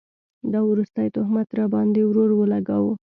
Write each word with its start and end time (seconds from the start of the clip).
دا 0.51 0.59
وروستی 0.69 1.07
تهمت 1.15 1.47
راباند 1.57 1.93
ې 1.99 2.03
ورور 2.07 2.29
اولګوو 2.35 2.91